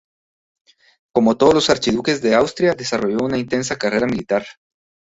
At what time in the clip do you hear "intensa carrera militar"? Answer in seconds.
3.37-4.43